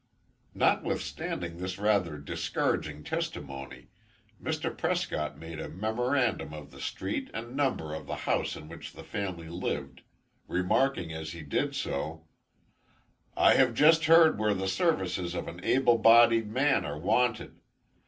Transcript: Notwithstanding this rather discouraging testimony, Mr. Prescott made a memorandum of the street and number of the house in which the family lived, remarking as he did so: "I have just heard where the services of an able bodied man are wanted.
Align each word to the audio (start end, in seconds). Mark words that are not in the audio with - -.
Notwithstanding 0.55 1.57
this 1.57 1.77
rather 1.77 2.17
discouraging 2.17 3.03
testimony, 3.03 3.89
Mr. 4.41 4.75
Prescott 4.75 5.37
made 5.37 5.59
a 5.59 5.69
memorandum 5.69 6.55
of 6.55 6.71
the 6.71 6.81
street 6.81 7.29
and 7.35 7.55
number 7.55 7.93
of 7.93 8.07
the 8.07 8.15
house 8.25 8.55
in 8.55 8.67
which 8.67 8.93
the 8.93 9.03
family 9.03 9.47
lived, 9.47 10.01
remarking 10.47 11.13
as 11.13 11.33
he 11.33 11.43
did 11.43 11.75
so: 11.75 12.25
"I 13.37 13.53
have 13.53 13.75
just 13.75 14.05
heard 14.05 14.39
where 14.39 14.55
the 14.55 14.67
services 14.67 15.35
of 15.35 15.47
an 15.47 15.63
able 15.63 15.99
bodied 15.99 16.47
man 16.49 16.83
are 16.83 16.97
wanted. 16.97 17.59